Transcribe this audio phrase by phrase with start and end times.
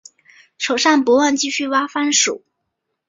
[0.57, 2.41] 手上不忘继续挖番薯